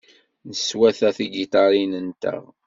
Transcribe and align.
Neswata 0.47 1.07
tigiṭarin-nteɣ. 1.17 2.43